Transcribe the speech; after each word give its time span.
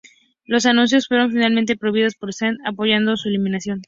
Los 0.47 0.65
anuncios 0.65 1.07
fueron 1.07 1.29
finalmente 1.31 1.77
prohibidos, 1.77 2.15
con 2.15 2.33
Sadiq 2.33 2.57
Khan 2.57 2.65
apoyando 2.65 3.17
su 3.17 3.29
eliminación. 3.29 3.79